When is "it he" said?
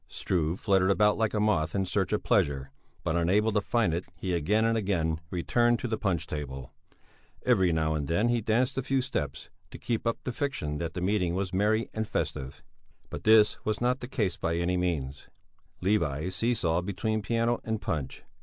3.93-4.33